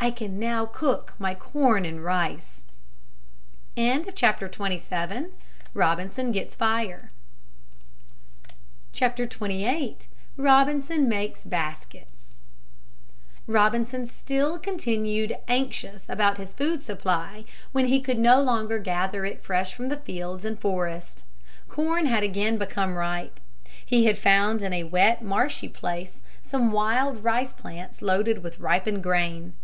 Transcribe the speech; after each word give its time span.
I 0.00 0.12
can 0.12 0.38
now 0.38 0.64
cook 0.64 1.14
my 1.18 1.34
corn 1.34 1.84
and 1.84 2.02
rice." 2.04 2.62
XXVIII 3.76 5.26
ROBINSON 5.74 6.30
MAKES 6.30 6.54
BASKETS 11.44 12.34
Robinson 13.48 14.06
still 14.06 14.58
continued 14.60 15.36
anxious 15.48 16.08
about 16.08 16.38
his 16.38 16.52
food 16.52 16.84
supply 16.84 17.44
when 17.72 17.86
he 17.86 18.00
could 18.00 18.18
no 18.20 18.40
longer 18.40 18.78
gather 18.78 19.24
it 19.24 19.42
fresh 19.42 19.74
from 19.74 19.88
the 19.88 19.96
fields 19.96 20.44
and 20.44 20.60
forest. 20.60 21.24
Corn 21.66 22.06
had 22.06 22.22
again 22.22 22.56
become 22.56 22.96
ripe. 22.96 23.40
He 23.84 24.04
had 24.04 24.16
found 24.16 24.62
in 24.62 24.72
a 24.72 24.84
wet, 24.84 25.22
marshy 25.22 25.68
place 25.68 26.20
some 26.40 26.70
wild 26.70 27.24
rice 27.24 27.52
plants 27.52 28.00
loaded 28.00 28.44
with 28.44 28.60
ripened 28.60 29.02
grain. 29.02 29.54